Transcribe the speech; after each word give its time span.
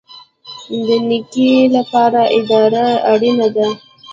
د 0.87 0.89
نیکۍ 1.09 1.51
لپاره 1.75 2.21
اراده 2.35 2.85
اړین 3.11 3.39
ده 3.55 3.67